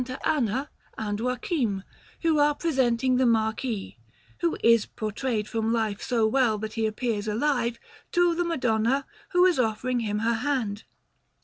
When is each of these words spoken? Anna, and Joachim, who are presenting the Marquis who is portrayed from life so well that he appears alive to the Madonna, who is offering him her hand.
Anna, 0.25 0.71
and 0.97 1.19
Joachim, 1.19 1.83
who 2.23 2.39
are 2.39 2.55
presenting 2.55 3.17
the 3.17 3.25
Marquis 3.27 3.99
who 4.39 4.57
is 4.63 4.87
portrayed 4.87 5.47
from 5.47 5.71
life 5.71 6.01
so 6.01 6.25
well 6.25 6.57
that 6.57 6.73
he 6.73 6.87
appears 6.87 7.27
alive 7.27 7.79
to 8.13 8.33
the 8.33 8.43
Madonna, 8.43 9.05
who 9.29 9.45
is 9.45 9.59
offering 9.59 9.99
him 9.99 10.17
her 10.25 10.33
hand. 10.41 10.85